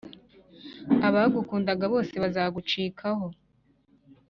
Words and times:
abagukundaga 1.07 1.85
bose 1.93 2.13
bazagucikaho 2.23 3.25